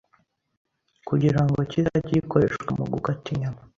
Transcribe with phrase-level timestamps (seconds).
[1.07, 3.59] kugira ngo kizajye gikoreshwa mu gukata inyama.